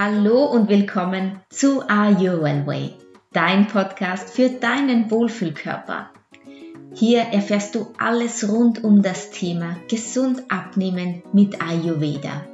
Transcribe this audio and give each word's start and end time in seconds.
Hallo 0.00 0.44
und 0.44 0.68
willkommen 0.68 1.40
zu 1.50 1.82
Are 1.88 2.12
You 2.12 2.40
Well 2.40 2.64
Way, 2.68 2.92
dein 3.32 3.66
Podcast 3.66 4.30
für 4.30 4.48
deinen 4.48 5.10
Wohlfühlkörper. 5.10 6.10
Hier 6.94 7.22
erfährst 7.22 7.74
du 7.74 7.88
alles 7.98 8.48
rund 8.48 8.84
um 8.84 9.02
das 9.02 9.32
Thema 9.32 9.76
gesund 9.90 10.44
abnehmen 10.50 11.24
mit 11.32 11.60
Ayurveda. 11.60 12.44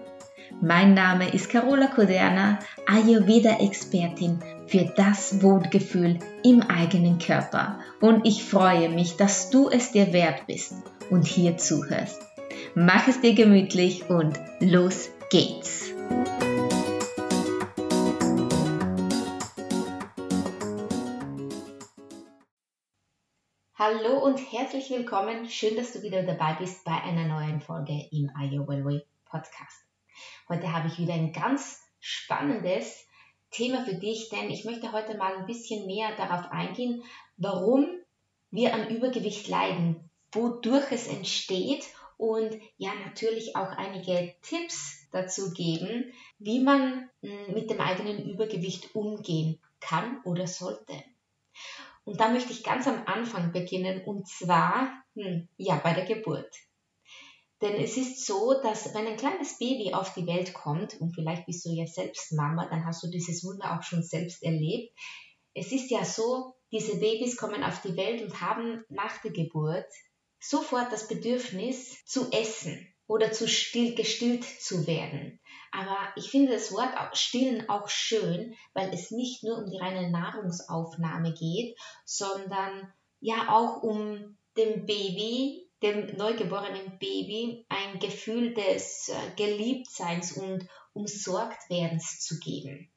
Mein 0.63 0.95
Name 0.95 1.35
ist 1.35 1.51
Carola 1.51 1.89
Koderna, 1.89 2.61
Ayurveda-Expertin 2.87 4.39
für 4.67 4.91
das 4.97 5.43
Wohlgefühl 5.43 6.21
im 6.43 6.63
eigenen 6.63 7.19
Körper 7.19 7.79
und 8.01 8.27
ich 8.27 8.43
freue 8.43 8.89
mich, 8.89 9.19
dass 9.19 9.51
du 9.51 9.69
es 9.69 9.93
dir 9.93 10.15
wert 10.15 10.47
bist 10.47 10.77
und 11.11 11.27
hier 11.27 11.59
zuhörst. 11.59 12.23
Mach 12.75 13.07
es 13.07 13.21
dir 13.21 13.35
gemütlich 13.35 14.09
und 14.09 14.41
los 14.61 15.11
geht's! 15.29 15.93
Hallo 23.87 24.19
und 24.19 24.39
herzlich 24.51 24.89
willkommen. 24.89 25.47
Schön, 25.51 25.77
dass 25.77 25.93
du 25.93 26.01
wieder 26.01 26.23
dabei 26.23 26.55
bist 26.55 26.87
bei 26.87 27.03
einer 27.03 27.27
neuen 27.27 27.61
Folge 27.61 28.09
im 28.13 28.31
Are 28.35 28.67
Way 28.67 29.03
Podcast. 29.27 29.85
Heute 30.49 30.73
habe 30.73 30.89
ich 30.89 30.99
wieder 30.99 31.13
ein 31.13 31.35
ganz 31.35 31.83
spannendes 32.01 33.07
Thema 33.51 33.85
für 33.85 33.97
dich, 33.97 34.31
denn 34.31 34.49
ich 34.49 34.65
möchte 34.65 34.93
heute 34.93 35.19
mal 35.19 35.37
ein 35.37 35.45
bisschen 35.45 35.85
näher 35.85 36.17
darauf 36.17 36.51
eingehen, 36.51 37.03
warum 37.37 37.87
wir 38.51 38.73
an 38.73 38.89
Übergewicht 38.89 39.49
leiden, 39.49 40.09
wodurch 40.33 40.91
es 40.91 41.07
entsteht 41.07 41.85
und 42.17 42.59
ja 42.79 42.95
natürlich 43.05 43.55
auch 43.55 43.69
einige 43.69 44.35
Tipps 44.41 45.11
dazu 45.13 45.53
geben, 45.53 46.11
wie 46.39 46.61
man 46.61 47.11
hm, 47.21 47.53
mit 47.53 47.69
dem 47.69 47.83
eigenen 47.83 48.31
Übergewicht 48.31 48.95
umgehen 48.95 49.61
kann 49.81 50.23
oder 50.25 50.47
sollte. 50.47 50.95
Und 52.05 52.21
da 52.21 52.29
möchte 52.29 52.53
ich 52.53 52.63
ganz 52.63 52.87
am 52.87 53.07
Anfang 53.07 53.53
beginnen 53.53 54.03
und 54.05 54.29
zwar, 54.29 54.93
hm, 55.15 55.49
ja, 55.57 55.77
bei 55.77 55.95
der 55.95 56.05
Geburt. 56.05 56.55
Denn 57.63 57.77
es 57.77 57.97
ist 57.97 58.27
so, 58.27 58.61
dass 58.63 58.95
wenn 58.95 59.07
ein 59.07 59.17
kleines 59.17 59.59
Baby 59.59 59.95
auf 59.95 60.13
die 60.13 60.27
Welt 60.27 60.53
kommt, 60.53 61.01
und 61.01 61.15
vielleicht 61.15 61.47
bist 61.47 61.65
du 61.65 61.71
ja 61.71 61.87
selbst 61.87 62.33
Mama, 62.33 62.67
dann 62.69 62.85
hast 62.85 63.03
du 63.03 63.09
dieses 63.09 63.43
Wunder 63.43 63.79
auch 63.79 63.83
schon 63.83 64.03
selbst 64.03 64.43
erlebt. 64.43 64.93
Es 65.55 65.73
ist 65.73 65.91
ja 65.91 66.05
so, 66.05 66.57
diese 66.73 66.99
Babys 66.99 67.37
kommen 67.37 67.63
auf 67.63 67.81
die 67.81 67.97
Welt 67.97 68.23
und 68.23 68.41
haben 68.41 68.85
nach 68.89 69.23
der 69.23 69.31
Geburt 69.31 69.87
sofort 70.41 70.93
das 70.93 71.09
Bedürfnis 71.09 72.05
zu 72.05 72.31
essen 72.33 72.94
oder 73.07 73.33
zu 73.33 73.49
still, 73.49 73.95
gestillt 73.95 74.45
zu 74.45 74.87
werden. 74.87 75.41
Aber 75.73 75.99
ich 76.17 76.31
finde 76.31 76.53
das 76.53 76.73
Wort 76.73 76.93
stillen 77.17 77.69
auch 77.69 77.89
schön, 77.89 78.55
weil 78.75 78.93
es 78.95 79.11
nicht 79.11 79.43
nur 79.43 79.59
um 79.59 79.71
die 79.71 79.79
reine 79.79 80.11
Nahrungsaufnahme 80.11 81.33
geht, 81.35 81.77
sondern 82.05 82.93
ja 83.21 83.49
auch 83.49 83.83
um 83.83 84.37
dem 84.57 84.87
Baby, 84.87 85.69
dem 85.83 86.17
neugeborenen 86.17 86.99
Baby, 86.99 87.67
ein 87.69 87.99
Gefühl 87.99 88.55
des 88.55 89.09
äh, 89.09 89.15
Geliebtseins 89.37 90.37
und 90.37 90.69
Umsorgtwerdens 90.93 92.21
zu 92.21 92.39
geben. 92.39 92.91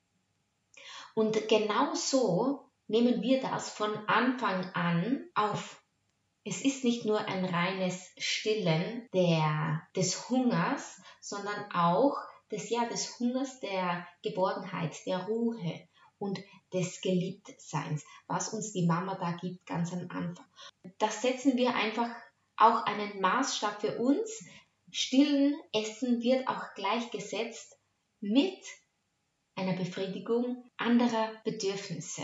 Und 1.16 1.47
genau 1.49 1.95
so 1.95 2.69
nehmen 2.88 3.23
wir 3.23 3.42
das 3.42 3.71
von 3.71 3.92
Anfang 4.08 4.66
an 4.75 5.27
auf 5.33 5.81
es 6.48 6.62
ist 6.62 6.86
nicht 6.86 7.03
nur 7.03 7.20
ein 7.20 7.44
reines 7.44 8.09
Stillen 8.17 9.09
der, 9.14 9.81
des 9.98 10.30
Hungers, 10.30 11.02
sondern 11.20 11.70
auch 11.73 12.16
des, 12.52 12.70
ja, 12.70 12.86
des 12.86 13.20
Hungers 13.20 13.60
der 13.60 14.08
Geborgenheit, 14.23 14.95
der 15.05 15.26
Ruhe 15.26 15.88
und 16.20 16.39
des 16.73 17.02
Geliebtseins, 17.02 18.05
was 18.27 18.54
uns 18.54 18.71
die 18.71 18.86
Mama 18.86 19.16
da 19.16 19.32
gibt 19.33 19.66
ganz 19.66 19.92
am 19.92 20.10
Anfang. 20.10 20.45
Das 20.99 21.21
setzen 21.21 21.58
wir 21.58 21.76
einfach 21.76 22.10
auch 22.55 22.83
einen 22.86 23.20
Maßstab 23.20 23.82
für 23.82 23.98
uns. 23.98 24.45
Stillen 24.89 25.54
Essen 25.73 26.21
wird 26.21 26.48
auch 26.48 26.64
gleichgesetzt 26.76 27.77
mit 28.21 28.64
einer 29.55 29.73
Befriedigung 29.73 30.64
anderer 30.77 31.33
Bedürfnisse. 31.44 32.23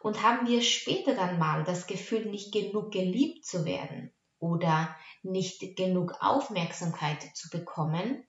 Und 0.00 0.22
haben 0.22 0.48
wir 0.48 0.62
später 0.62 1.14
dann 1.14 1.38
mal 1.38 1.62
das 1.64 1.86
Gefühl, 1.86 2.24
nicht 2.26 2.52
genug 2.52 2.90
geliebt 2.90 3.44
zu 3.44 3.64
werden 3.64 4.12
oder 4.38 4.96
nicht 5.22 5.76
genug 5.76 6.14
Aufmerksamkeit 6.20 7.22
zu 7.36 7.50
bekommen, 7.50 8.26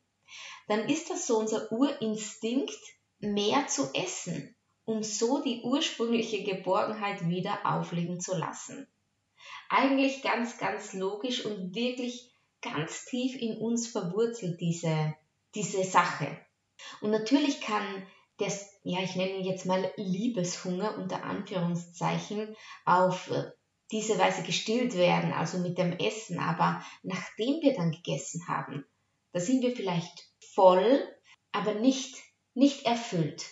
dann 0.67 0.87
ist 0.89 1.09
das 1.09 1.27
so 1.27 1.37
unser 1.37 1.71
Urinstinkt, 1.71 2.77
mehr 3.19 3.67
zu 3.67 3.89
essen, 3.93 4.55
um 4.83 5.03
so 5.03 5.41
die 5.43 5.61
ursprüngliche 5.63 6.43
Geborgenheit 6.43 7.27
wieder 7.29 7.59
auflegen 7.65 8.19
zu 8.19 8.35
lassen. 8.35 8.87
Eigentlich 9.69 10.21
ganz, 10.23 10.57
ganz 10.57 10.93
logisch 10.93 11.45
und 11.45 11.73
wirklich 11.75 12.33
ganz 12.61 13.05
tief 13.05 13.35
in 13.39 13.57
uns 13.57 13.87
verwurzelt 13.87 14.59
diese, 14.59 15.15
diese 15.55 15.83
Sache. 15.83 16.37
Und 16.99 17.11
natürlich 17.11 17.61
kann 17.61 18.05
das, 18.37 18.69
ja, 18.83 18.99
ich 19.01 19.15
nenne 19.15 19.37
ihn 19.37 19.45
jetzt 19.45 19.65
mal 19.65 19.91
Liebeshunger 19.97 20.97
unter 20.97 21.23
Anführungszeichen, 21.23 22.55
auf 22.85 23.29
äh, 23.29 23.51
diese 23.91 24.17
Weise 24.17 24.43
gestillt 24.43 24.95
werden, 24.95 25.33
also 25.33 25.59
mit 25.59 25.77
dem 25.77 25.91
Essen. 25.93 26.39
Aber 26.39 26.83
nachdem 27.03 27.61
wir 27.61 27.73
dann 27.73 27.91
gegessen 27.91 28.47
haben, 28.47 28.85
da 29.33 29.39
sind 29.39 29.61
wir 29.61 29.75
vielleicht 29.75 30.29
voll, 30.53 31.07
aber 31.51 31.75
nicht, 31.75 32.15
nicht 32.53 32.85
erfüllt. 32.85 33.45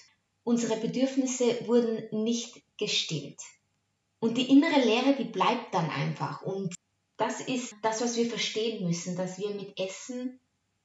Unsere 0.44 0.78
Bedürfnisse 0.78 1.68
wurden 1.68 2.24
nicht 2.24 2.64
gestillt. 2.78 3.42
Und 4.20 4.38
die 4.38 4.50
innere 4.50 4.80
Leere, 4.80 5.16
die 5.16 5.26
bleibt 5.26 5.74
dann 5.74 5.90
einfach. 5.90 6.42
Und 6.42 6.74
das 7.18 7.42
ist 7.42 7.76
das, 7.82 8.02
was 8.02 8.18
wir 8.18 8.26
verstehen 8.26 8.86
müssen, 8.86 9.16
dass 9.16 9.38
wir 9.38 9.50
mit 9.52 9.80
Essen 9.80 10.40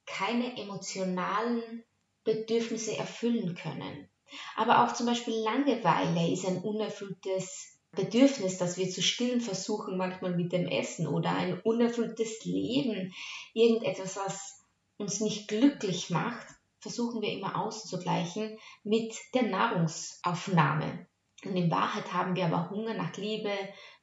keine 0.07 0.57
emotionalen 0.61 1.85
Bedürfnisse 2.25 2.97
erfüllen 2.97 3.55
können. 3.55 4.09
Aber 4.57 4.85
auch 4.85 4.95
zum 4.95 5.07
Beispiel 5.07 5.35
Langeweile 5.35 6.33
ist 6.33 6.47
ein 6.47 6.59
unerfülltes 6.59 7.79
Bedürfnis, 7.93 8.59
das 8.59 8.77
wir 8.77 8.91
zu 8.91 9.03
stillen 9.03 9.41
versuchen, 9.41 9.97
manchmal 9.97 10.35
mit 10.35 10.53
dem 10.53 10.67
Essen 10.67 11.07
oder 11.07 11.31
ein 11.31 11.61
unerfülltes 11.61 12.45
Leben, 12.45 13.15
irgendetwas, 13.53 14.17
was 14.17 14.65
uns 14.97 15.21
nicht 15.21 15.49
glücklich 15.49 16.11
macht, 16.11 16.47
versuchen 16.81 17.23
wir 17.23 17.33
immer 17.33 17.61
auszugleichen 17.61 18.59
mit 18.83 19.15
der 19.35 19.45
Nahrungsaufnahme. 19.45 21.07
Und 21.45 21.57
in 21.57 21.71
Wahrheit 21.71 22.13
haben 22.13 22.37
wir 22.37 22.47
aber 22.47 22.71
Hunger 22.71 22.95
nach 22.95 23.17
Liebe, 23.17 23.53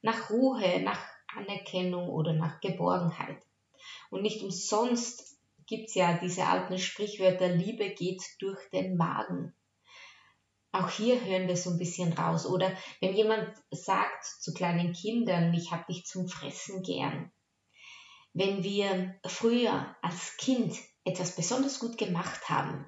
nach 0.00 0.30
Ruhe, 0.30 0.80
nach 0.82 1.00
Anerkennung 1.34 2.08
oder 2.08 2.32
nach 2.32 2.60
Geborgenheit. 2.60 3.42
Und 4.10 4.22
nicht 4.22 4.42
umsonst 4.42 5.31
gibt 5.72 5.88
es 5.88 5.94
ja 5.94 6.18
diese 6.18 6.44
alten 6.48 6.78
Sprichwörter, 6.78 7.48
Liebe 7.48 7.88
geht 7.94 8.22
durch 8.40 8.58
den 8.74 8.98
Magen. 8.98 9.54
Auch 10.70 10.90
hier 10.90 11.24
hören 11.24 11.48
wir 11.48 11.56
so 11.56 11.70
ein 11.70 11.78
bisschen 11.78 12.12
raus. 12.12 12.44
Oder 12.44 12.76
wenn 13.00 13.16
jemand 13.16 13.48
sagt 13.70 14.22
zu 14.22 14.52
kleinen 14.52 14.92
Kindern, 14.92 15.54
ich 15.54 15.72
habe 15.72 15.90
dich 15.90 16.04
zum 16.04 16.28
Fressen 16.28 16.82
gern. 16.82 17.32
Wenn 18.34 18.62
wir 18.62 19.18
früher 19.24 19.96
als 20.02 20.36
Kind 20.36 20.76
etwas 21.04 21.34
besonders 21.36 21.78
gut 21.78 21.96
gemacht 21.96 22.50
haben 22.50 22.84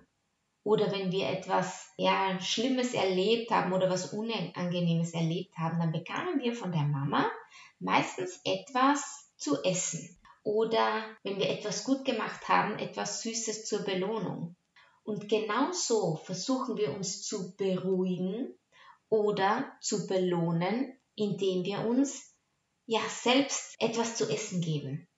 oder 0.63 0.93
wenn 0.93 1.11
wir 1.11 1.31
etwas 1.31 1.91
ja, 1.97 2.39
Schlimmes 2.39 2.93
erlebt 2.93 3.51
haben 3.51 3.73
oder 3.73 3.89
was 3.89 4.13
Unangenehmes 4.13 5.15
erlebt 5.15 5.57
haben, 5.57 5.79
dann 5.79 5.93
bekamen 5.93 6.39
wir 6.39 6.55
von 6.55 6.71
der 6.71 6.85
Mama 6.85 7.31
meistens 7.79 8.43
etwas 8.45 9.33
zu 9.39 9.63
essen 9.65 10.14
oder 10.45 11.05
wenn 11.23 11.39
wir 11.39 11.49
etwas 11.49 11.85
gut 11.85 12.05
gemacht 12.05 12.49
haben, 12.49 12.79
etwas 12.79 13.23
Süßes 13.23 13.65
zur 13.65 13.81
Belohnung. 13.81 14.55
Und 15.03 15.29
genau 15.29 15.73
so 15.73 16.17
versuchen 16.17 16.77
wir 16.77 16.95
uns 16.95 17.23
zu 17.23 17.57
beruhigen 17.57 18.55
oder 19.09 19.73
zu 19.81 20.07
belohnen, 20.07 20.99
indem 21.15 21.65
wir 21.65 21.81
uns 21.81 22.35
ja 22.87 23.01
selbst 23.09 23.75
etwas 23.79 24.17
zu 24.17 24.29
essen 24.31 24.61
geben. 24.61 25.09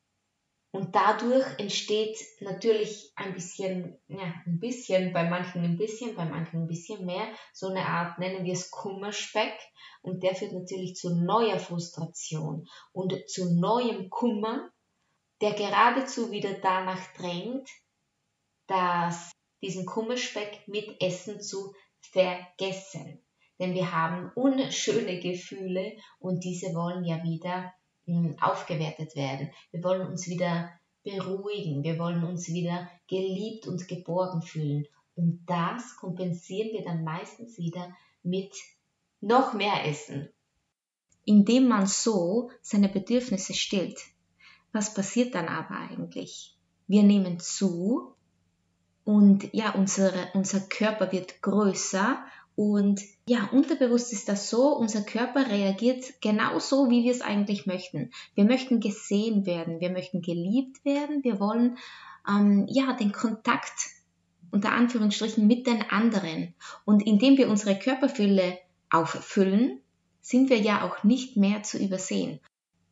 Und 0.72 0.94
dadurch 0.94 1.46
entsteht 1.58 2.18
natürlich 2.40 3.10
ein 3.16 3.32
bisschen, 3.32 3.98
ja, 4.08 4.34
ein 4.44 4.60
bisschen, 4.60 5.12
bei 5.12 5.28
manchen 5.28 5.64
ein 5.64 5.78
bisschen, 5.78 6.14
bei 6.14 6.26
manchen 6.26 6.62
ein 6.62 6.66
bisschen 6.66 7.06
mehr, 7.06 7.26
so 7.54 7.68
eine 7.68 7.86
Art, 7.86 8.18
nennen 8.18 8.44
wir 8.44 8.52
es 8.52 8.70
Kummerspeck. 8.70 9.58
Und 10.02 10.22
der 10.22 10.34
führt 10.34 10.52
natürlich 10.52 10.94
zu 10.96 11.16
neuer 11.16 11.58
Frustration 11.58 12.68
und 12.92 13.28
zu 13.28 13.54
neuem 13.58 14.10
Kummer, 14.10 14.70
der 15.40 15.52
geradezu 15.52 16.30
wieder 16.30 16.54
danach 16.54 17.12
drängt, 17.14 17.68
dass 18.66 19.32
diesen 19.62 19.86
Kummerspeck 19.86 20.66
mit 20.66 21.00
Essen 21.02 21.40
zu 21.40 21.74
vergessen. 22.00 23.20
Denn 23.58 23.74
wir 23.74 23.92
haben 23.92 24.30
unschöne 24.34 25.20
Gefühle 25.20 25.96
und 26.18 26.44
diese 26.44 26.74
wollen 26.74 27.04
ja 27.04 27.22
wieder 27.22 27.72
hm, 28.04 28.36
aufgewertet 28.40 29.16
werden. 29.16 29.50
Wir 29.70 29.82
wollen 29.82 30.06
uns 30.06 30.28
wieder 30.28 30.70
beruhigen, 31.02 31.82
wir 31.84 31.98
wollen 31.98 32.24
uns 32.24 32.48
wieder 32.48 32.90
geliebt 33.08 33.66
und 33.66 33.88
geborgen 33.88 34.42
fühlen. 34.42 34.86
Und 35.14 35.44
das 35.46 35.96
kompensieren 35.96 36.72
wir 36.72 36.84
dann 36.84 37.04
meistens 37.04 37.56
wieder 37.56 37.94
mit 38.22 38.54
noch 39.20 39.54
mehr 39.54 39.86
Essen. 39.86 40.28
Indem 41.24 41.68
man 41.68 41.86
so 41.86 42.50
seine 42.60 42.88
Bedürfnisse 42.88 43.54
stillt. 43.54 43.98
Was 44.76 44.92
passiert 44.92 45.34
dann 45.34 45.48
aber 45.48 45.74
eigentlich? 45.74 46.54
Wir 46.86 47.02
nehmen 47.02 47.40
zu 47.40 48.12
und 49.04 49.48
ja, 49.54 49.70
unsere, 49.70 50.28
unser 50.34 50.60
Körper 50.60 51.12
wird 51.12 51.40
größer 51.40 52.22
und 52.56 53.00
ja, 53.26 53.48
unterbewusst 53.52 54.12
ist 54.12 54.28
das 54.28 54.50
so, 54.50 54.76
unser 54.76 55.00
Körper 55.00 55.48
reagiert 55.50 56.20
genauso, 56.20 56.90
wie 56.90 57.04
wir 57.04 57.12
es 57.12 57.22
eigentlich 57.22 57.64
möchten. 57.64 58.10
Wir 58.34 58.44
möchten 58.44 58.80
gesehen 58.80 59.46
werden, 59.46 59.80
wir 59.80 59.88
möchten 59.88 60.20
geliebt 60.20 60.84
werden, 60.84 61.24
wir 61.24 61.40
wollen 61.40 61.78
ähm, 62.28 62.66
ja 62.68 62.92
den 62.92 63.12
Kontakt 63.12 63.72
unter 64.50 64.72
Anführungsstrichen 64.72 65.46
mit 65.46 65.66
den 65.66 65.90
anderen. 65.90 66.54
Und 66.84 67.06
indem 67.06 67.38
wir 67.38 67.48
unsere 67.48 67.78
Körperfülle 67.78 68.58
auffüllen, 68.90 69.80
sind 70.20 70.50
wir 70.50 70.58
ja 70.58 70.82
auch 70.82 71.02
nicht 71.02 71.38
mehr 71.38 71.62
zu 71.62 71.78
übersehen. 71.78 72.40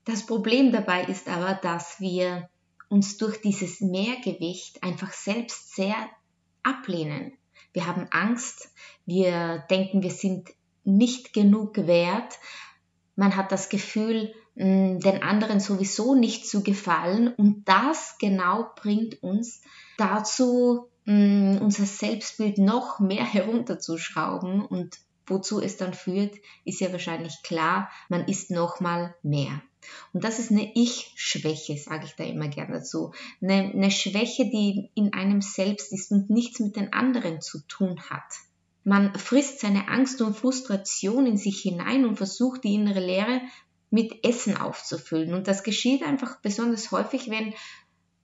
Das 0.04 0.26
Problem 0.26 0.72
dabei 0.72 1.04
ist 1.04 1.28
aber, 1.28 1.54
dass 1.54 2.00
wir 2.00 2.48
uns 2.88 3.16
durch 3.16 3.40
dieses 3.40 3.80
Mehrgewicht 3.80 4.82
einfach 4.82 5.12
selbst 5.12 5.74
sehr 5.74 5.96
ablehnen. 6.62 7.32
Wir 7.72 7.86
haben 7.86 8.06
Angst, 8.10 8.70
wir 9.06 9.64
denken, 9.70 10.02
wir 10.02 10.10
sind 10.10 10.48
nicht 10.84 11.32
genug 11.32 11.76
wert, 11.86 12.38
man 13.16 13.36
hat 13.36 13.52
das 13.52 13.68
Gefühl, 13.68 14.34
mm, 14.54 14.98
den 14.98 15.22
anderen 15.22 15.60
sowieso 15.60 16.14
nicht 16.14 16.48
zu 16.48 16.62
gefallen. 16.62 17.28
Und 17.28 17.68
das 17.68 18.16
genau 18.18 18.70
bringt 18.76 19.22
uns 19.22 19.62
dazu, 19.96 20.88
mm, 21.04 21.58
unser 21.58 21.86
Selbstbild 21.86 22.58
noch 22.58 23.00
mehr 23.00 23.24
herunterzuschrauben. 23.32 24.64
Und 24.64 24.98
wozu 25.26 25.60
es 25.60 25.76
dann 25.76 25.94
führt, 25.94 26.34
ist 26.64 26.80
ja 26.80 26.92
wahrscheinlich 26.92 27.42
klar, 27.42 27.90
man 28.08 28.26
ist 28.26 28.50
noch 28.50 28.80
mal 28.80 29.14
mehr. 29.22 29.62
Und 30.12 30.24
das 30.24 30.38
ist 30.38 30.50
eine 30.50 30.72
Ich-Schwäche, 30.74 31.76
sage 31.76 32.06
ich 32.06 32.14
da 32.14 32.24
immer 32.24 32.48
gerne 32.48 32.74
dazu. 32.74 33.12
Eine, 33.40 33.72
eine 33.72 33.90
Schwäche, 33.90 34.44
die 34.46 34.90
in 34.94 35.12
einem 35.12 35.42
selbst 35.42 35.92
ist 35.92 36.10
und 36.10 36.30
nichts 36.30 36.60
mit 36.60 36.76
den 36.76 36.92
anderen 36.92 37.40
zu 37.40 37.60
tun 37.66 38.00
hat. 38.10 38.22
Man 38.84 39.14
frisst 39.14 39.60
seine 39.60 39.88
Angst 39.88 40.20
und 40.20 40.36
Frustration 40.36 41.26
in 41.26 41.38
sich 41.38 41.60
hinein 41.62 42.04
und 42.04 42.16
versucht 42.16 42.64
die 42.64 42.74
innere 42.74 43.00
Leere 43.00 43.40
mit 43.90 44.24
Essen 44.24 44.56
aufzufüllen. 44.56 45.32
Und 45.32 45.48
das 45.48 45.62
geschieht 45.62 46.02
einfach 46.02 46.40
besonders 46.40 46.90
häufig, 46.90 47.30
wenn 47.30 47.54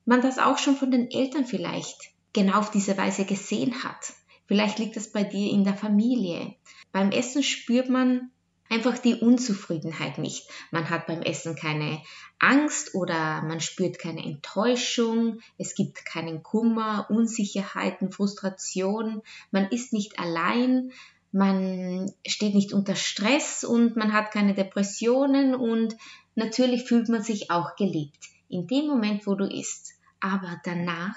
man 0.05 0.21
das 0.21 0.39
auch 0.39 0.59
schon 0.59 0.77
von 0.77 0.91
den 0.91 1.11
Eltern 1.11 1.47
vielleicht 1.47 1.97
genau 2.33 2.59
auf 2.59 2.71
diese 2.71 2.97
Weise 2.99 3.25
gesehen 3.25 3.83
hat. 3.83 4.13
Vielleicht 4.47 4.79
liegt 4.79 4.97
das 4.97 5.13
bei 5.13 5.23
dir 5.23 5.51
in 5.51 5.65
der 5.65 5.77
Familie. 5.77 6.57
Beim 6.93 7.13
Essen 7.13 7.43
spürt 7.43 7.89
man 7.89 8.31
einfach 8.71 8.97
die 8.99 9.17
Unzufriedenheit 9.17 10.17
nicht. 10.17 10.49
Man 10.71 10.89
hat 10.89 11.07
beim 11.07 11.21
Essen 11.21 11.57
keine 11.57 12.01
Angst 12.39 12.95
oder 12.95 13.43
man 13.43 13.61
spürt 13.61 13.99
keine 13.99 14.25
Enttäuschung, 14.25 15.41
es 15.59 15.75
gibt 15.75 16.07
keinen 16.07 16.43
Kummer, 16.43 17.07
Unsicherheiten, 17.11 18.13
Frustration, 18.13 19.23
man 19.51 19.69
ist 19.69 19.93
nicht 19.93 20.19
allein, 20.19 20.93
man 21.33 22.11
steht 22.27 22.55
nicht 22.55 22.73
unter 22.73 22.95
Stress 22.95 23.65
und 23.65 23.97
man 23.97 24.13
hat 24.13 24.33
keine 24.33 24.55
Depressionen 24.55 25.55
und 25.55 25.97
natürlich 26.35 26.85
fühlt 26.85 27.09
man 27.09 27.23
sich 27.23 27.51
auch 27.51 27.77
geliebt. 27.77 28.19
In 28.49 28.67
dem 28.67 28.87
Moment, 28.87 29.27
wo 29.27 29.35
du 29.35 29.45
isst. 29.45 29.93
Aber 30.21 30.61
danach 30.65 31.17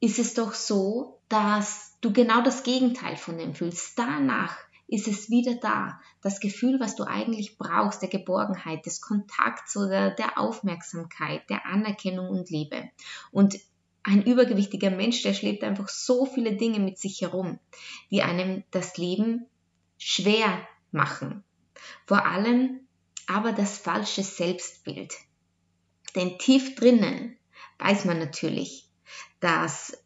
ist 0.00 0.18
es 0.18 0.34
doch 0.34 0.52
so, 0.52 1.18
dass 1.28 1.96
du 2.00 2.12
genau 2.12 2.42
das 2.42 2.62
Gegenteil 2.62 3.16
von 3.16 3.38
dem 3.38 3.54
fühlst. 3.54 3.98
Danach 3.98 4.58
ist 4.92 5.08
es 5.08 5.30
wieder 5.30 5.54
da. 5.54 5.98
Das 6.20 6.38
Gefühl, 6.38 6.78
was 6.78 6.96
du 6.96 7.04
eigentlich 7.04 7.56
brauchst, 7.56 8.02
der 8.02 8.10
Geborgenheit, 8.10 8.84
des 8.84 9.00
Kontakts 9.00 9.74
oder 9.76 10.10
der 10.10 10.38
Aufmerksamkeit, 10.38 11.48
der 11.48 11.64
Anerkennung 11.64 12.28
und 12.28 12.50
Liebe. 12.50 12.90
Und 13.30 13.58
ein 14.02 14.22
übergewichtiger 14.22 14.90
Mensch, 14.90 15.22
der 15.22 15.32
schlägt 15.32 15.64
einfach 15.64 15.88
so 15.88 16.26
viele 16.26 16.56
Dinge 16.56 16.78
mit 16.78 16.98
sich 16.98 17.22
herum, 17.22 17.58
die 18.10 18.22
einem 18.22 18.64
das 18.70 18.98
Leben 18.98 19.46
schwer 19.96 20.60
machen. 20.90 21.42
Vor 22.04 22.26
allem 22.26 22.80
aber 23.26 23.52
das 23.52 23.78
falsche 23.78 24.22
Selbstbild. 24.22 25.14
Denn 26.14 26.38
tief 26.38 26.74
drinnen 26.74 27.38
weiß 27.78 28.04
man 28.04 28.18
natürlich, 28.18 28.90
dass 29.40 29.96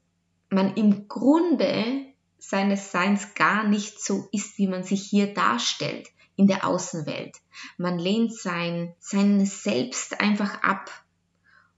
man 0.49 0.75
im 0.77 1.09
Grunde 1.09 2.06
seines 2.49 2.93
Seins 2.93 3.35
gar 3.35 3.67
nicht 3.67 4.01
so 4.01 4.29
ist, 4.33 4.59
wie 4.59 4.69
man 4.69 4.85
sich 4.85 5.03
hier 5.03 5.35
darstellt 5.35 6.09
in 6.37 6.47
der 6.47 6.67
Außenwelt. 6.67 7.37
Man 7.77 7.99
lehnt 7.99 8.35
sein, 8.35 8.95
sein 9.01 9.45
Selbst 9.47 10.21
einfach 10.21 10.63
ab. 10.63 10.91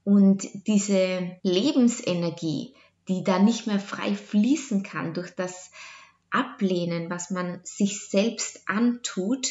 Und 0.04 0.46
diese 0.66 1.36
Lebensenergie, 1.42 2.74
die 3.08 3.24
da 3.24 3.38
nicht 3.38 3.66
mehr 3.66 3.80
frei 3.80 4.14
fließen 4.14 4.82
kann 4.82 5.14
durch 5.14 5.30
das 5.34 5.70
Ablehnen, 6.30 7.08
was 7.08 7.30
man 7.30 7.60
sich 7.64 8.06
selbst 8.06 8.68
antut, 8.68 9.48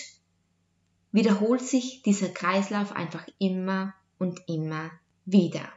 wiederholt 1.12 1.62
sich 1.62 2.04
dieser 2.04 2.30
Kreislauf 2.30 2.92
einfach 2.92 3.26
immer 3.40 3.94
und 4.20 4.42
immer 4.48 4.92
wieder. 5.26 5.68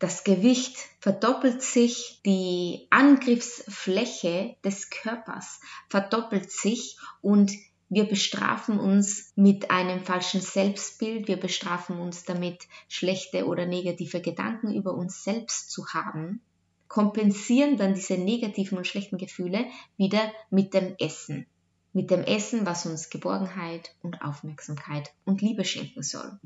Das 0.00 0.24
Gewicht 0.24 0.78
verdoppelt 1.00 1.62
sich, 1.62 2.22
die 2.24 2.86
Angriffsfläche 2.88 4.56
des 4.64 4.88
Körpers 4.88 5.60
verdoppelt 5.90 6.50
sich 6.50 6.96
und 7.20 7.52
wir 7.90 8.04
bestrafen 8.04 8.80
uns 8.80 9.30
mit 9.36 9.70
einem 9.70 10.00
falschen 10.02 10.40
Selbstbild, 10.40 11.28
wir 11.28 11.36
bestrafen 11.36 12.00
uns 12.00 12.24
damit, 12.24 12.66
schlechte 12.88 13.44
oder 13.46 13.66
negative 13.66 14.22
Gedanken 14.22 14.72
über 14.72 14.94
uns 14.94 15.22
selbst 15.22 15.70
zu 15.70 15.86
haben, 15.88 16.40
kompensieren 16.88 17.76
dann 17.76 17.92
diese 17.92 18.14
negativen 18.14 18.78
und 18.78 18.86
schlechten 18.86 19.18
Gefühle 19.18 19.66
wieder 19.98 20.32
mit 20.48 20.72
dem 20.72 20.94
Essen. 20.98 21.46
Mit 21.92 22.10
dem 22.10 22.22
Essen, 22.22 22.64
was 22.64 22.86
uns 22.86 23.10
Geborgenheit 23.10 23.94
und 24.00 24.22
Aufmerksamkeit 24.22 25.12
und 25.26 25.42
Liebe 25.42 25.66
schenken 25.66 26.02
soll. 26.02 26.40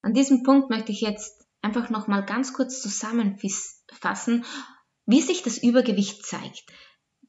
An 0.00 0.14
diesem 0.14 0.42
Punkt 0.42 0.70
möchte 0.70 0.92
ich 0.92 1.02
jetzt 1.02 1.47
einfach 1.68 1.90
nochmal 1.90 2.24
ganz 2.24 2.54
kurz 2.54 2.80
zusammenfassen, 2.80 4.44
wie 5.04 5.20
sich 5.20 5.42
das 5.42 5.58
Übergewicht 5.58 6.24
zeigt. 6.24 6.64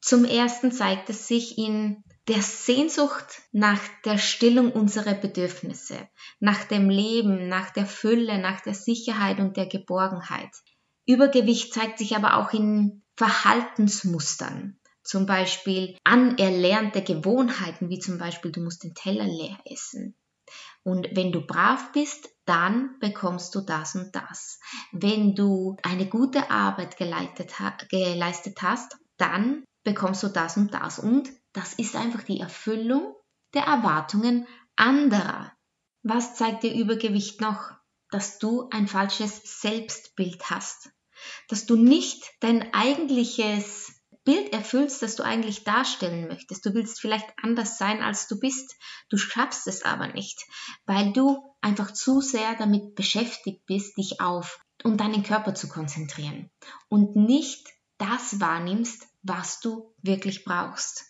Zum 0.00 0.24
ersten 0.24 0.72
zeigt 0.72 1.10
es 1.10 1.28
sich 1.28 1.58
in 1.58 2.02
der 2.26 2.40
Sehnsucht 2.40 3.42
nach 3.52 3.80
der 4.06 4.16
Stillung 4.16 4.72
unserer 4.72 5.12
Bedürfnisse, 5.12 6.08
nach 6.38 6.64
dem 6.64 6.88
Leben, 6.88 7.48
nach 7.48 7.68
der 7.70 7.84
Fülle, 7.84 8.38
nach 8.38 8.62
der 8.62 8.72
Sicherheit 8.72 9.40
und 9.40 9.58
der 9.58 9.66
Geborgenheit. 9.66 10.50
Übergewicht 11.04 11.74
zeigt 11.74 11.98
sich 11.98 12.16
aber 12.16 12.38
auch 12.38 12.54
in 12.54 13.02
Verhaltensmustern, 13.18 14.78
zum 15.02 15.26
Beispiel 15.26 15.98
anerlernte 16.04 17.02
Gewohnheiten, 17.02 17.90
wie 17.90 17.98
zum 17.98 18.16
Beispiel 18.16 18.52
du 18.52 18.62
musst 18.62 18.84
den 18.84 18.94
Teller 18.94 19.26
leer 19.26 19.58
essen. 19.66 20.14
Und 20.82 21.08
wenn 21.12 21.32
du 21.32 21.46
brav 21.46 21.92
bist, 21.92 22.28
dann 22.44 22.98
bekommst 22.98 23.54
du 23.54 23.60
das 23.60 23.94
und 23.94 24.14
das. 24.14 24.58
Wenn 24.92 25.34
du 25.34 25.76
eine 25.82 26.06
gute 26.06 26.50
Arbeit 26.50 26.96
geleistet, 26.96 27.52
geleistet 27.90 28.62
hast, 28.62 28.96
dann 29.16 29.64
bekommst 29.84 30.22
du 30.22 30.28
das 30.28 30.56
und 30.56 30.74
das. 30.74 30.98
Und 30.98 31.30
das 31.52 31.74
ist 31.74 31.96
einfach 31.96 32.22
die 32.22 32.40
Erfüllung 32.40 33.14
der 33.54 33.64
Erwartungen 33.64 34.46
anderer. 34.76 35.52
Was 36.02 36.34
zeigt 36.34 36.62
dir 36.62 36.74
Übergewicht 36.74 37.40
noch? 37.40 37.72
Dass 38.10 38.38
du 38.38 38.68
ein 38.70 38.88
falsches 38.88 39.60
Selbstbild 39.60 40.50
hast. 40.50 40.90
Dass 41.48 41.66
du 41.66 41.76
nicht 41.76 42.24
dein 42.40 42.72
eigentliches 42.72 43.89
Bild 44.24 44.52
erfüllst, 44.52 45.02
das 45.02 45.16
du 45.16 45.22
eigentlich 45.22 45.64
darstellen 45.64 46.28
möchtest. 46.28 46.64
Du 46.66 46.74
willst 46.74 47.00
vielleicht 47.00 47.28
anders 47.42 47.78
sein, 47.78 48.02
als 48.02 48.28
du 48.28 48.38
bist. 48.38 48.76
Du 49.08 49.16
schaffst 49.16 49.66
es 49.66 49.82
aber 49.82 50.08
nicht, 50.08 50.44
weil 50.84 51.12
du 51.12 51.54
einfach 51.60 51.92
zu 51.92 52.20
sehr 52.20 52.54
damit 52.56 52.94
beschäftigt 52.94 53.64
bist, 53.66 53.96
dich 53.96 54.20
auf 54.20 54.60
und 54.84 55.00
deinen 55.00 55.22
Körper 55.22 55.54
zu 55.54 55.68
konzentrieren 55.68 56.50
und 56.88 57.16
nicht 57.16 57.68
das 57.98 58.40
wahrnimmst, 58.40 59.06
was 59.22 59.60
du 59.60 59.94
wirklich 60.02 60.44
brauchst. 60.44 61.04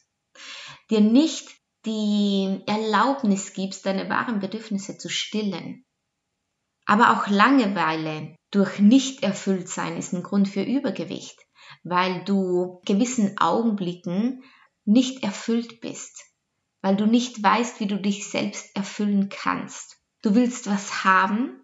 Dir 0.90 1.00
nicht 1.00 1.48
die 1.86 2.62
Erlaubnis 2.66 3.52
gibst, 3.52 3.86
deine 3.86 4.08
wahren 4.08 4.40
Bedürfnisse 4.40 4.98
zu 4.98 5.08
stillen. 5.08 5.84
Aber 6.84 7.10
auch 7.10 7.28
Langeweile 7.28 8.34
durch 8.50 8.80
Nicht-Erfülltsein 8.80 9.96
ist 9.96 10.12
ein 10.12 10.22
Grund 10.22 10.48
für 10.48 10.62
Übergewicht 10.62 11.38
weil 11.82 12.24
du 12.24 12.80
gewissen 12.84 13.38
Augenblicken 13.38 14.42
nicht 14.84 15.22
erfüllt 15.22 15.80
bist, 15.80 16.24
weil 16.82 16.96
du 16.96 17.06
nicht 17.06 17.42
weißt, 17.42 17.80
wie 17.80 17.86
du 17.86 18.00
dich 18.00 18.28
selbst 18.28 18.74
erfüllen 18.74 19.28
kannst. 19.28 19.98
Du 20.22 20.34
willst 20.34 20.66
was 20.68 21.04
haben, 21.04 21.62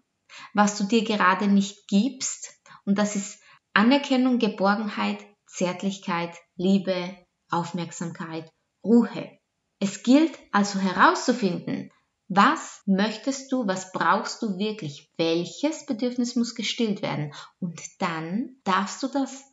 was 0.53 0.77
du 0.77 0.85
dir 0.85 1.03
gerade 1.03 1.47
nicht 1.47 1.87
gibst 1.87 2.57
und 2.85 2.97
das 2.97 3.15
ist 3.15 3.39
Anerkennung, 3.73 4.39
Geborgenheit, 4.39 5.23
Zärtlichkeit, 5.45 6.35
Liebe, 6.55 7.15
Aufmerksamkeit, 7.49 8.49
Ruhe. 8.83 9.37
Es 9.79 10.03
gilt 10.03 10.37
also 10.51 10.79
herauszufinden, 10.79 11.91
was 12.29 12.81
möchtest 12.85 13.51
du, 13.51 13.67
was 13.67 13.91
brauchst 13.91 14.41
du 14.41 14.57
wirklich, 14.57 15.11
welches 15.17 15.85
Bedürfnis 15.85 16.35
muss 16.35 16.55
gestillt 16.55 17.01
werden 17.01 17.33
und 17.59 17.79
dann 17.99 18.57
darfst 18.63 19.01
du 19.03 19.07
das 19.07 19.43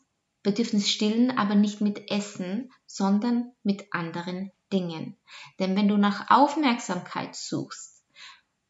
Bedürfnis 0.44 0.88
stillen, 0.88 1.36
aber 1.36 1.56
nicht 1.56 1.80
mit 1.80 2.12
Essen, 2.12 2.70
sondern 2.86 3.50
mit 3.64 3.92
anderen 3.92 4.52
Dingen. 4.72 5.16
Denn 5.58 5.74
wenn 5.74 5.88
du 5.88 5.96
nach 5.96 6.30
Aufmerksamkeit 6.30 7.34
suchst, 7.34 8.04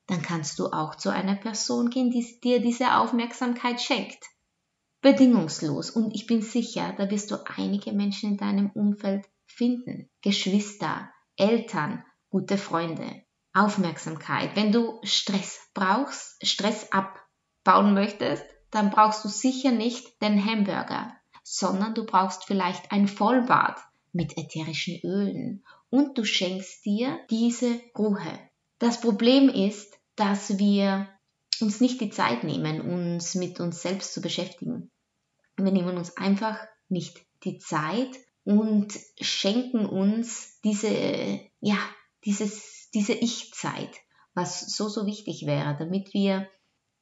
dann 0.07 0.23
kannst 0.23 0.59
du 0.59 0.69
auch 0.69 0.95
zu 0.95 1.11
einer 1.11 1.35
Person 1.35 1.90
gehen, 1.90 2.11
die 2.11 2.40
dir 2.43 2.61
diese 2.61 2.97
Aufmerksamkeit 2.97 3.81
schenkt. 3.81 4.25
Bedingungslos. 5.00 5.90
Und 5.90 6.14
ich 6.14 6.26
bin 6.26 6.43
sicher, 6.43 6.95
da 6.97 7.11
wirst 7.11 7.31
du 7.31 7.37
einige 7.57 7.93
Menschen 7.93 8.33
in 8.33 8.37
deinem 8.37 8.71
Umfeld 8.71 9.26
finden. 9.47 10.09
Geschwister, 10.23 11.11
Eltern, 11.37 12.04
gute 12.31 12.57
Freunde. 12.57 13.25
Aufmerksamkeit. 13.52 14.57
Wenn 14.57 14.73
du 14.73 15.00
Stress 15.02 15.61
brauchst, 15.75 16.45
Stress 16.47 16.90
abbauen 16.93 17.95
möchtest, 17.95 18.45
dann 18.71 18.90
brauchst 18.90 19.25
du 19.25 19.28
sicher 19.28 19.71
nicht 19.71 20.21
den 20.21 20.45
Hamburger, 20.45 21.16
sondern 21.44 21.94
du 21.94 22.04
brauchst 22.04 22.44
vielleicht 22.44 22.90
ein 22.90 23.06
Vollbad 23.06 23.78
mit 24.12 24.36
ätherischen 24.36 24.98
Ölen 25.04 25.64
und 25.90 26.18
du 26.18 26.24
schenkst 26.24 26.84
dir 26.84 27.20
diese 27.30 27.80
Ruhe. 27.96 28.38
Das 28.78 29.00
Problem 29.00 29.48
ist, 29.48 29.94
dass 30.16 30.58
wir 30.58 31.08
uns 31.60 31.80
nicht 31.80 32.00
die 32.00 32.10
Zeit 32.10 32.42
nehmen, 32.42 32.80
uns 32.80 33.34
mit 33.34 33.60
uns 33.60 33.82
selbst 33.82 34.12
zu 34.14 34.20
beschäftigen. 34.20 34.90
Wir 35.56 35.70
nehmen 35.70 35.96
uns 35.96 36.16
einfach 36.16 36.58
nicht 36.88 37.20
die 37.44 37.58
Zeit 37.58 38.10
und 38.44 38.92
schenken 39.20 39.86
uns 39.86 40.60
diese, 40.62 41.40
ja, 41.60 41.78
dieses, 42.24 42.90
diese 42.92 43.12
Ich-Zeit, 43.12 43.90
was 44.34 44.74
so, 44.74 44.88
so 44.88 45.06
wichtig 45.06 45.44
wäre, 45.46 45.76
damit 45.78 46.12
wir 46.14 46.48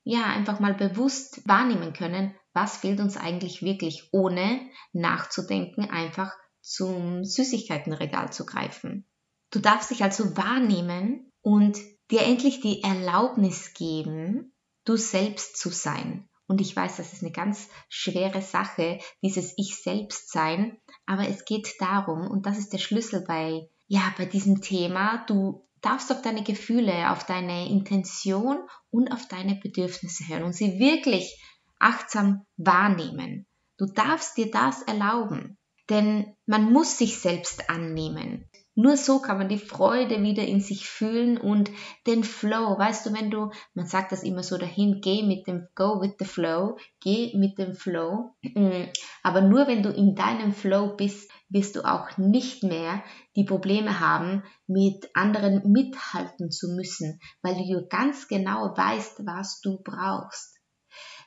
ja 0.05 0.25
einfach 0.25 0.61
mal 0.61 0.75
bewusst 0.75 1.47
wahrnehmen 1.47 1.93
können, 1.93 2.35
was 2.53 2.79
fehlt 2.79 3.01
uns 3.01 3.17
eigentlich 3.17 3.63
wirklich, 3.63 4.09
ohne 4.13 4.61
nachzudenken, 4.93 5.91
einfach 5.91 6.33
zum 6.61 7.25
Süßigkeitenregal 7.25 8.33
zu 8.33 8.47
greifen. 8.47 9.07
Du 9.51 9.59
darfst 9.59 9.91
dich 9.91 10.03
also 10.03 10.37
wahrnehmen 10.37 11.31
und 11.41 11.79
dir 12.11 12.23
endlich 12.23 12.61
die 12.61 12.83
Erlaubnis 12.83 13.75
geben, 13.75 14.55
du 14.85 14.97
selbst 14.97 15.57
zu 15.57 15.71
sein. 15.71 16.29
Und 16.47 16.61
ich 16.61 16.75
weiß, 16.75 16.97
das 16.97 17.13
ist 17.13 17.23
eine 17.23 17.33
ganz 17.33 17.69
schwere 17.89 18.43
Sache, 18.43 18.99
dieses 19.23 19.55
Ich 19.57 19.77
selbst 19.77 20.31
sein, 20.31 20.79
aber 21.07 21.29
es 21.29 21.45
geht 21.45 21.69
darum, 21.81 22.29
und 22.31 22.47
das 22.47 22.59
ist 22.59 22.73
der 22.73 22.79
Schlüssel 22.79 23.25
bei, 23.27 23.71
ja, 23.87 24.13
bei 24.19 24.27
diesem 24.27 24.61
Thema, 24.61 25.25
du 25.27 25.67
darfst 25.83 26.11
auf 26.11 26.23
deine 26.23 26.43
Gefühle, 26.43 27.11
auf 27.11 27.25
deine 27.27 27.69
Intention 27.69 28.59
und 28.91 29.13
auf 29.13 29.29
deine 29.29 29.57
Bedürfnisse 29.57 30.27
hören 30.29 30.45
und 30.45 30.55
sie 30.55 30.79
wirklich 30.79 31.39
achtsam 31.79 32.47
wahrnehmen. 32.57 33.47
Du 33.77 33.87
darfst 33.87 34.37
dir 34.37 34.51
das 34.51 34.83
erlauben, 34.83 35.59
denn 35.91 36.35
man 36.47 36.73
muss 36.73 36.99
sich 36.99 37.19
selbst 37.19 37.69
annehmen. 37.69 38.49
Nur 38.75 38.97
so 38.97 39.21
kann 39.21 39.37
man 39.37 39.51
die 39.51 39.59
Freude 39.59 40.23
wieder 40.23 40.45
in 40.45 40.61
sich 40.61 40.89
fühlen 40.89 41.37
und 41.37 41.71
den 42.07 42.25
Flow. 42.25 42.79
Weißt 42.79 43.05
du, 43.05 43.13
wenn 43.13 43.31
du, 43.31 43.51
man 43.75 43.87
sagt 43.87 44.13
das 44.13 44.23
immer 44.23 44.43
so 44.43 44.57
dahin, 44.57 45.01
geh 45.03 45.23
mit 45.23 45.47
dem, 45.47 45.69
go 45.75 46.01
with 46.01 46.15
the 46.19 46.25
flow, 46.25 46.79
geh 47.01 47.37
mit 47.37 47.59
dem 47.59 47.75
Flow. 47.75 48.35
Aber 49.23 49.43
nur 49.43 49.67
wenn 49.67 49.83
du 49.83 49.91
in 49.91 50.15
deinem 50.15 50.53
Flow 50.53 50.97
bist, 50.97 51.31
wirst 51.51 51.77
du 51.77 51.85
auch 51.85 52.17
nicht 52.17 52.63
mehr 52.63 53.03
die 53.37 53.45
Probleme 53.45 54.01
haben, 54.01 54.43
mit 54.67 55.11
anderen 55.13 55.71
mithalten 55.71 56.51
zu 56.51 56.75
müssen, 56.75 57.21
weil 57.43 57.55
du 57.57 57.87
ganz 57.89 58.27
genau 58.27 58.75
weißt, 58.75 59.27
was 59.27 59.61
du 59.61 59.83
brauchst. 59.83 60.59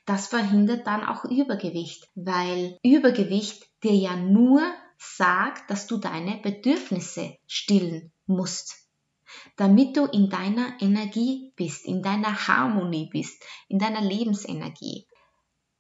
Das 0.08 0.28
verhindert 0.28 0.86
dann 0.86 1.04
auch 1.04 1.26
Übergewicht, 1.26 2.08
weil 2.16 2.78
Übergewicht 2.84 3.66
dir 3.84 3.96
ja 3.96 4.16
nur 4.16 4.62
sagt, 4.98 5.70
dass 5.70 5.88
du 5.88 5.98
deine 5.98 6.38
Bedürfnisse 6.38 7.38
stillen 7.48 8.12
musst, 8.26 8.76
damit 9.58 9.98
du 9.98 10.06
in 10.06 10.30
deiner 10.30 10.74
Energie 10.80 11.54
bist, 11.56 11.86
in 11.86 12.02
deiner 12.02 12.48
Harmonie 12.48 13.10
bist, 13.12 13.42
in 13.68 13.80
deiner 13.80 14.02
Lebensenergie. 14.02 15.08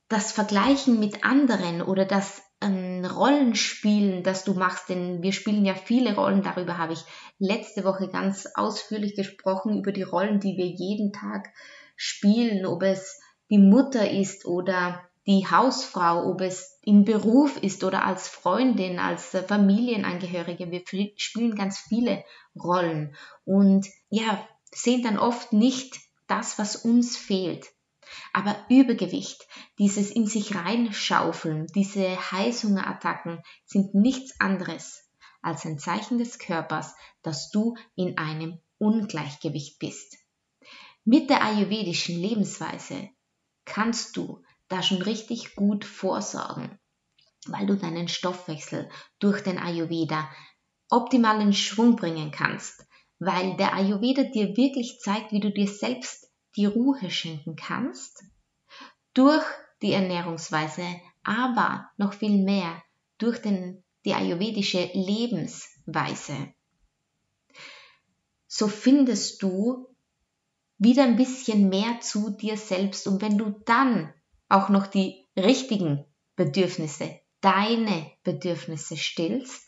Das 0.08 0.32
Vergleichen 0.32 1.00
mit 1.00 1.24
anderen 1.24 1.82
oder 1.82 2.06
das 2.06 2.42
ähm, 2.62 3.04
Rollenspielen, 3.06 4.24
das 4.24 4.44
du 4.44 4.54
machst, 4.54 4.90
denn 4.90 5.22
wir 5.22 5.32
spielen 5.32 5.66
ja 5.66 5.76
viele 5.76 6.16
Rollen, 6.16 6.42
darüber 6.42 6.78
habe 6.78 6.94
ich 6.94 7.04
letzte 7.40 7.84
Woche 7.84 8.08
ganz 8.10 8.48
ausführlich 8.56 9.16
gesprochen, 9.16 9.78
über 9.78 9.92
die 9.92 10.04
Rollen, 10.04 10.40
die 10.40 10.58
wir 10.58 10.68
jeden 10.68 11.12
Tag 11.12 11.50
spielen, 11.96 12.66
ob 12.66 12.84
es 12.84 13.20
die 13.50 13.58
Mutter 13.58 14.10
ist 14.10 14.46
oder 14.46 15.02
die 15.28 15.48
Hausfrau, 15.50 16.30
ob 16.30 16.42
es 16.42 16.80
im 16.84 17.04
Beruf 17.04 17.58
ist 17.58 17.84
oder 17.84 18.06
als 18.06 18.28
Freundin, 18.28 19.00
als 19.00 19.30
Familienangehörige. 19.30 20.70
Wir 20.70 20.84
spielen 21.16 21.56
ganz 21.56 21.80
viele 21.80 22.24
Rollen 22.56 23.16
und 23.44 23.88
ja, 24.10 24.48
sehen 24.72 25.02
dann 25.04 25.18
oft 25.18 25.52
nicht 25.52 26.00
das, 26.28 26.60
was 26.60 26.76
uns 26.76 27.18
fehlt. 27.18 27.68
Aber 28.34 28.56
Übergewicht, 28.70 29.48
dieses 29.80 30.12
in 30.12 30.28
sich 30.28 30.56
reinschaufeln, 30.56 31.68
diese 31.74 32.32
Heißhungerattacken 32.32 33.42
sind 33.66 33.96
nichts 33.96 34.40
anderes 34.40 35.10
als 35.42 35.66
ein 35.66 35.80
Zeichen 35.80 36.18
des 36.18 36.40
Körpers, 36.40 36.96
dass 37.24 37.50
du 37.50 37.76
in 37.96 38.18
einem 38.18 38.60
Ungleichgewicht 38.78 39.80
bist. 39.80 40.18
Mit 41.04 41.30
der 41.30 41.44
ayurvedischen 41.44 42.20
Lebensweise 42.20 43.10
kannst 43.64 44.18
du 44.18 44.44
da 44.68 44.82
schon 44.82 45.02
richtig 45.02 45.56
gut 45.56 45.86
vorsorgen, 45.86 46.80
weil 47.48 47.66
du 47.66 47.76
deinen 47.76 48.08
Stoffwechsel 48.08 48.90
durch 49.20 49.42
den 49.42 49.58
Ayurveda 49.58 50.30
optimal 50.90 51.42
in 51.42 51.54
Schwung 51.54 51.96
bringen 51.96 52.32
kannst, 52.32 52.86
weil 53.20 53.56
der 53.58 53.74
Ayurveda 53.74 54.24
dir 54.24 54.56
wirklich 54.58 55.00
zeigt, 55.00 55.32
wie 55.32 55.40
du 55.40 55.52
dir 55.52 55.68
selbst 55.68 56.32
die 56.56 56.66
Ruhe 56.66 57.10
schenken 57.10 57.56
kannst, 57.56 58.24
durch 59.14 59.44
die 59.82 59.92
Ernährungsweise, 59.92 60.86
aber 61.24 61.90
noch 61.98 62.14
viel 62.14 62.44
mehr 62.44 62.82
durch 63.18 63.42
den, 63.42 63.84
die 64.06 64.14
ayurvedische 64.14 64.90
Lebensweise. 64.94 66.54
So 68.48 68.68
findest 68.68 69.42
du 69.42 69.88
wieder 70.78 71.04
ein 71.04 71.16
bisschen 71.16 71.70
mehr 71.70 72.00
zu 72.02 72.30
dir 72.32 72.58
selbst 72.58 73.08
und 73.08 73.22
wenn 73.22 73.38
du 73.38 73.50
dann 73.66 74.14
auch 74.50 74.70
noch 74.70 74.88
die 74.88 75.28
richtigen 75.38 76.06
Bedürfnisse, 76.36 77.20
deine 77.42 78.12
Bedürfnisse 78.24 78.98
stillst, 78.98 79.64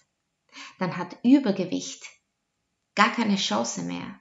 dann 0.79 0.97
hat 0.97 1.17
Übergewicht 1.23 2.05
gar 2.95 3.11
keine 3.11 3.35
Chance 3.35 3.83
mehr. 3.83 4.19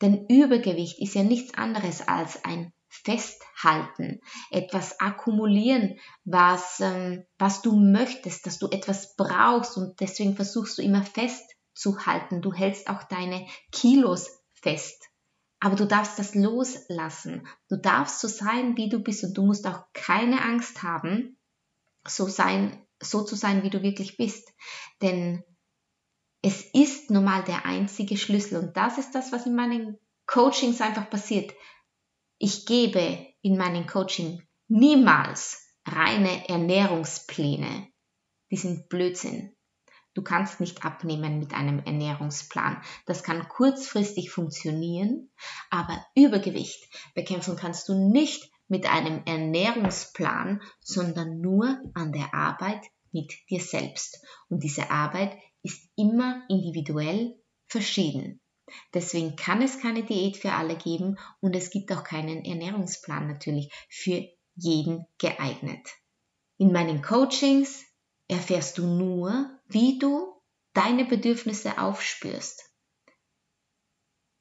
Denn 0.00 0.26
Übergewicht 0.28 0.98
ist 1.00 1.14
ja 1.14 1.22
nichts 1.22 1.54
anderes 1.54 2.06
als 2.06 2.44
ein 2.44 2.72
Festhalten, 2.88 4.20
etwas 4.50 5.00
akkumulieren, 5.00 5.98
was, 6.24 6.80
ähm, 6.80 7.24
was 7.38 7.62
du 7.62 7.76
möchtest, 7.76 8.46
dass 8.46 8.58
du 8.58 8.68
etwas 8.68 9.16
brauchst 9.16 9.76
und 9.76 10.00
deswegen 10.00 10.34
versuchst 10.36 10.78
du 10.78 10.82
immer 10.82 11.02
festzuhalten. 11.02 12.42
Du 12.42 12.52
hältst 12.52 12.88
auch 12.88 13.02
deine 13.04 13.46
Kilos 13.72 14.42
fest. 14.52 15.10
Aber 15.66 15.74
du 15.74 15.84
darfst 15.84 16.16
das 16.16 16.36
loslassen. 16.36 17.44
Du 17.68 17.74
darfst 17.74 18.20
so 18.20 18.28
sein, 18.28 18.76
wie 18.76 18.88
du 18.88 19.00
bist 19.00 19.24
und 19.24 19.36
du 19.36 19.44
musst 19.44 19.66
auch 19.66 19.82
keine 19.94 20.40
Angst 20.42 20.84
haben, 20.84 21.36
so 22.06 22.28
sein, 22.28 22.86
so 23.02 23.24
zu 23.24 23.34
sein, 23.34 23.64
wie 23.64 23.70
du 23.70 23.82
wirklich 23.82 24.16
bist. 24.16 24.54
Denn 25.02 25.42
es 26.40 26.62
ist 26.72 27.10
nun 27.10 27.24
mal 27.24 27.42
der 27.42 27.66
einzige 27.66 28.16
Schlüssel 28.16 28.62
und 28.62 28.76
das 28.76 28.96
ist 28.96 29.16
das, 29.16 29.32
was 29.32 29.46
in 29.46 29.56
meinen 29.56 29.98
Coachings 30.26 30.80
einfach 30.80 31.10
passiert. 31.10 31.52
Ich 32.38 32.66
gebe 32.66 33.26
in 33.42 33.56
meinen 33.56 33.88
Coaching 33.88 34.46
niemals 34.68 35.66
reine 35.84 36.48
Ernährungspläne. 36.48 37.88
Die 38.52 38.56
sind 38.56 38.88
Blödsinn. 38.88 39.55
Du 40.16 40.22
kannst 40.22 40.60
nicht 40.60 40.82
abnehmen 40.82 41.38
mit 41.38 41.52
einem 41.52 41.78
Ernährungsplan. 41.80 42.82
Das 43.04 43.22
kann 43.22 43.48
kurzfristig 43.48 44.30
funktionieren, 44.30 45.28
aber 45.68 46.02
Übergewicht 46.14 46.88
bekämpfen 47.14 47.54
kannst 47.54 47.86
du 47.90 48.10
nicht 48.10 48.50
mit 48.66 48.90
einem 48.90 49.22
Ernährungsplan, 49.26 50.62
sondern 50.80 51.42
nur 51.42 51.82
an 51.92 52.12
der 52.12 52.32
Arbeit 52.32 52.80
mit 53.12 53.34
dir 53.50 53.60
selbst. 53.60 54.24
Und 54.48 54.64
diese 54.64 54.90
Arbeit 54.90 55.36
ist 55.62 55.86
immer 55.96 56.42
individuell 56.48 57.38
verschieden. 57.66 58.40
Deswegen 58.94 59.36
kann 59.36 59.60
es 59.60 59.82
keine 59.82 60.02
Diät 60.02 60.38
für 60.38 60.52
alle 60.52 60.76
geben 60.76 61.18
und 61.40 61.54
es 61.54 61.68
gibt 61.68 61.92
auch 61.92 62.04
keinen 62.04 62.42
Ernährungsplan 62.42 63.28
natürlich 63.28 63.70
für 63.90 64.26
jeden 64.54 65.04
geeignet. 65.18 65.86
In 66.56 66.72
meinen 66.72 67.02
Coachings 67.02 67.84
erfährst 68.28 68.78
du 68.78 68.86
nur, 68.86 69.55
wie 69.68 69.98
du 69.98 70.34
deine 70.72 71.04
Bedürfnisse 71.04 71.78
aufspürst. 71.78 72.70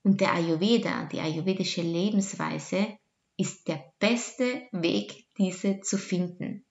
Und 0.03 0.21
der 0.21 0.33
Ayurveda, 0.33 1.05
die 1.05 1.19
ayurvedische 1.19 1.81
Lebensweise, 1.81 2.97
ist 3.37 3.67
der 3.67 3.91
beste 3.99 4.67
Weg, 4.71 5.25
diese 5.37 5.81
zu 5.81 5.97
finden. 5.97 6.65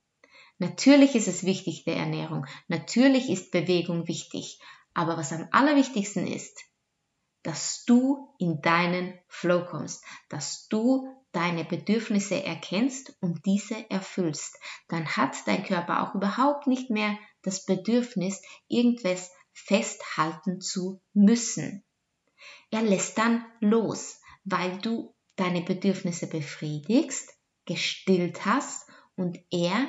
Natürlich 0.59 1.15
ist 1.15 1.29
es 1.29 1.45
wichtig, 1.45 1.85
der 1.85 1.97
Ernährung. 1.97 2.47
Natürlich 2.69 3.29
ist 3.29 3.51
Bewegung 3.51 4.07
wichtig. 4.07 4.61
Aber 4.95 5.17
was 5.17 5.33
am 5.33 5.49
allerwichtigsten 5.51 6.27
ist, 6.27 6.65
dass 7.43 7.85
du 7.85 8.35
in 8.39 8.63
deinen 8.63 9.19
Flow 9.27 9.65
kommst, 9.67 10.05
dass 10.29 10.69
du 10.69 11.09
deine 11.33 11.65
Bedürfnisse 11.65 12.43
erkennst 12.43 13.17
und 13.21 13.45
diese 13.45 13.91
erfüllst. 13.91 14.59
Dann 14.89 15.07
hat 15.07 15.37
dein 15.47 15.65
Körper 15.65 16.03
auch 16.03 16.15
überhaupt 16.15 16.67
nicht 16.67 16.91
mehr 16.91 17.19
das 17.45 17.65
Bedürfnis, 17.65 18.43
irgendwas 18.69 19.31
festhalten 19.53 20.61
zu 20.61 21.01
müssen. 21.13 21.85
Er 22.71 22.83
lässt 22.83 23.19
dann 23.19 23.45
los, 23.61 24.21
weil 24.45 24.79
du 24.79 25.15
deine 25.37 25.63
Bedürfnisse 25.63 26.27
befriedigst, 26.27 27.31
gestillt 27.65 28.45
hast 28.45 28.89
und 29.17 29.39
er 29.51 29.89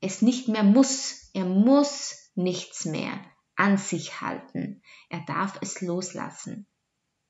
es 0.00 0.20
nicht 0.20 0.48
mehr 0.48 0.64
muss. 0.64 1.30
Er 1.32 1.44
muss 1.44 2.30
nichts 2.34 2.84
mehr 2.84 3.20
an 3.56 3.78
sich 3.78 4.20
halten. 4.20 4.82
Er 5.08 5.20
darf 5.26 5.58
es 5.62 5.80
loslassen. 5.80 6.66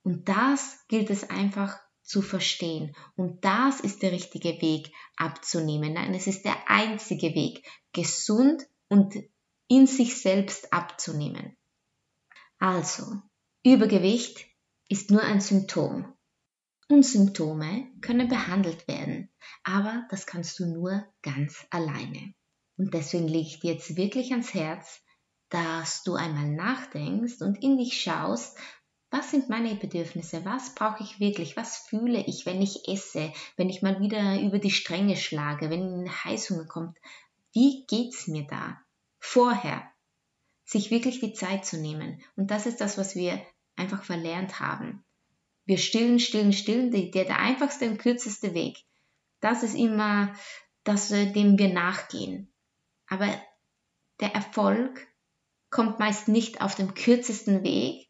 Und 0.03 0.29
das 0.29 0.79
gilt 0.89 1.11
es 1.11 1.31
einfach 1.31 1.79
zu 2.03 2.21
verstehen. 2.21 2.95
Und 3.17 3.45
das 3.45 3.81
ist 3.81 4.03
der 4.03 4.13
richtige 4.13 4.61
Weg 4.61 4.93
abzunehmen. 5.17 5.95
Nein, 5.95 6.15
es 6.15 6.27
ist 6.27 6.45
der 6.45 6.69
einzige 6.69 7.35
Weg, 7.35 7.65
gesund 7.93 8.67
und 8.89 9.15
in 9.69 9.87
sich 9.87 10.21
selbst 10.21 10.73
abzunehmen. 10.73 11.57
Also, 12.59 13.21
Übergewicht 13.65 14.47
ist 14.89 15.11
nur 15.11 15.23
ein 15.23 15.41
Symptom. 15.41 16.13
Und 16.89 17.05
Symptome 17.05 17.91
können 18.03 18.29
behandelt 18.29 18.87
werden, 18.87 19.31
aber 19.63 20.07
das 20.11 20.27
kannst 20.27 20.59
du 20.59 20.67
nur 20.67 21.07
ganz 21.23 21.67
alleine. 21.71 22.35
Und 22.77 22.93
deswegen 22.93 23.27
lege 23.27 23.49
ich 23.49 23.61
dir 23.61 23.73
jetzt 23.73 23.97
wirklich 23.97 24.33
ans 24.33 24.53
Herz, 24.53 25.01
dass 25.49 26.03
du 26.03 26.15
einmal 26.15 26.51
nachdenkst 26.51 27.41
und 27.41 27.63
in 27.63 27.79
dich 27.79 28.01
schaust, 28.01 28.59
was 29.11 29.31
sind 29.31 29.49
meine 29.49 29.77
Bedürfnisse? 29.77 30.45
Was 30.45 30.75
brauche 30.75 31.03
ich 31.05 31.21
wirklich? 31.21 31.57
Was 31.57 31.77
fühle 31.77 32.25
ich, 32.27 32.47
wenn 32.47 32.61
ich 32.61 32.89
esse? 32.89 33.33
Wenn 33.57 33.71
ich 33.71 33.81
mal 33.81 34.01
wieder 34.01 34.41
über 34.41 34.59
die 34.59 34.73
Stränge 34.73 35.17
schlage? 35.17 35.71
Wenn 35.71 36.11
Heißhunger 36.11 36.67
kommt? 36.67 36.99
Wie 37.53 37.87
geht's 37.87 38.27
mir 38.27 38.45
da? 38.49 38.84
Vorher. 39.27 39.91
Sich 40.65 40.91
wirklich 40.91 41.19
die 41.19 41.33
Zeit 41.33 41.65
zu 41.65 41.79
nehmen. 41.79 42.23
Und 42.37 42.51
das 42.51 42.67
ist 42.67 42.81
das, 42.81 42.99
was 42.99 43.17
wir 43.17 43.45
einfach 43.75 44.05
verlernt 44.05 44.61
haben. 44.61 45.03
Wir 45.65 45.79
stillen, 45.79 46.21
stillen, 46.21 46.53
stillen. 46.53 46.91
Der, 46.91 47.25
der 47.25 47.39
einfachste 47.39 47.89
und 47.89 47.99
kürzeste 47.99 48.53
Weg. 48.53 48.77
Das 49.41 49.63
ist 49.63 49.75
immer 49.75 50.35
das, 50.85 51.09
dem 51.09 51.59
wir 51.59 51.73
nachgehen. 51.73 52.53
Aber 53.07 53.27
der 54.21 54.35
Erfolg 54.35 55.09
kommt 55.71 55.99
meist 55.99 56.29
nicht 56.29 56.61
auf 56.61 56.75
dem 56.75 56.95
kürzesten 56.95 57.65
Weg. 57.65 58.09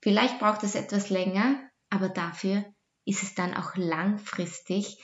Vielleicht 0.00 0.38
braucht 0.38 0.62
es 0.62 0.74
etwas 0.74 1.08
länger, 1.08 1.58
aber 1.88 2.10
dafür 2.10 2.64
ist 3.06 3.22
es 3.22 3.34
dann 3.34 3.54
auch 3.54 3.74
langfristig, 3.74 5.02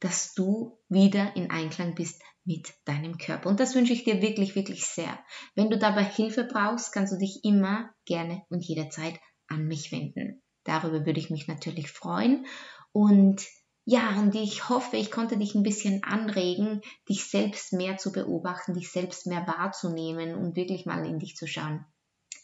dass 0.00 0.32
du 0.34 0.80
wieder 0.88 1.36
in 1.36 1.50
Einklang 1.50 1.94
bist 1.94 2.22
mit 2.44 2.72
deinem 2.84 3.18
Körper. 3.18 3.48
Und 3.48 3.60
das 3.60 3.74
wünsche 3.74 3.92
ich 3.92 4.04
dir 4.04 4.20
wirklich, 4.20 4.54
wirklich 4.54 4.84
sehr. 4.84 5.18
Wenn 5.54 5.70
du 5.70 5.78
dabei 5.78 6.04
Hilfe 6.04 6.44
brauchst, 6.44 6.92
kannst 6.92 7.12
du 7.12 7.18
dich 7.18 7.44
immer 7.44 7.90
gerne 8.04 8.42
und 8.48 8.64
jederzeit 8.64 9.18
an 9.48 9.66
mich 9.66 9.92
wenden. 9.92 10.42
Darüber 10.64 11.06
würde 11.06 11.20
ich 11.20 11.30
mich 11.30 11.48
natürlich 11.48 11.90
freuen. 11.90 12.46
Und 12.92 13.46
ja, 13.84 14.20
und 14.20 14.34
ich 14.34 14.68
hoffe, 14.68 14.96
ich 14.96 15.10
konnte 15.10 15.36
dich 15.36 15.54
ein 15.54 15.64
bisschen 15.64 16.04
anregen, 16.04 16.82
dich 17.08 17.24
selbst 17.24 17.72
mehr 17.72 17.96
zu 17.96 18.12
beobachten, 18.12 18.74
dich 18.74 18.90
selbst 18.90 19.26
mehr 19.26 19.46
wahrzunehmen 19.46 20.36
und 20.36 20.56
wirklich 20.56 20.86
mal 20.86 21.04
in 21.04 21.18
dich 21.18 21.34
zu 21.34 21.48
schauen. 21.48 21.84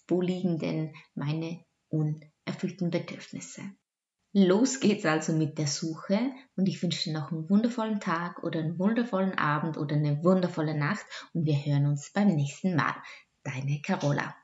Wo 0.08 0.20
liegen 0.20 0.58
denn 0.58 0.94
meine 1.14 1.64
unerfüllten 1.88 2.90
Bedürfnisse? 2.90 3.62
Los 4.46 4.78
geht's 4.78 5.04
also 5.04 5.32
mit 5.32 5.58
der 5.58 5.66
Suche 5.66 6.30
und 6.54 6.68
ich 6.68 6.80
wünsche 6.80 7.10
dir 7.10 7.18
noch 7.18 7.32
einen 7.32 7.50
wundervollen 7.50 7.98
Tag 7.98 8.44
oder 8.44 8.60
einen 8.60 8.78
wundervollen 8.78 9.36
Abend 9.36 9.76
oder 9.76 9.96
eine 9.96 10.22
wundervolle 10.22 10.78
Nacht 10.78 11.04
und 11.34 11.44
wir 11.44 11.56
hören 11.56 11.86
uns 11.86 12.12
beim 12.12 12.28
nächsten 12.28 12.76
Mal. 12.76 12.94
Deine 13.42 13.80
Carola. 13.82 14.36